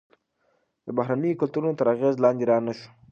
[0.85, 2.87] د بهرنیو کلتورونو تر اغیز لاندې رانه شو.